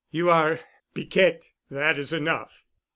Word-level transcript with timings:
"You 0.09 0.31
are—Piquette. 0.31 1.51
That 1.69 1.99
is 1.99 2.11
enough." 2.11 2.65